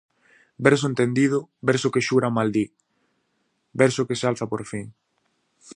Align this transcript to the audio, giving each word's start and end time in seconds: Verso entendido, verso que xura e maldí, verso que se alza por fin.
Verso 0.65 0.85
entendido, 0.91 1.37
verso 1.69 1.91
que 1.93 2.05
xura 2.07 2.27
e 2.31 2.35
maldí, 2.37 2.65
verso 3.81 4.07
que 4.07 4.17
se 4.19 4.25
alza 4.29 4.45
por 4.51 4.61
fin. 4.71 4.87